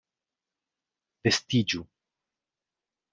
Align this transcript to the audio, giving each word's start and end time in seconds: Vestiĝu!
Vestiĝu! 1.27 1.83